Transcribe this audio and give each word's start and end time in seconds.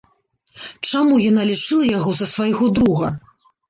Чаму 0.89 1.21
яна 1.29 1.45
лічыла 1.51 1.89
яго 1.97 2.19
за 2.25 2.33
свайго 2.35 2.75
друга? 2.77 3.17